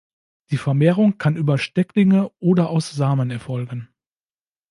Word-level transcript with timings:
Die 0.49 0.57
Vermehrung 0.57 1.19
kann 1.19 1.35
über 1.35 1.59
Stecklinge 1.59 2.31
oder 2.39 2.71
aus 2.71 2.89
Samen 2.89 3.29
erfolgen. 3.29 3.87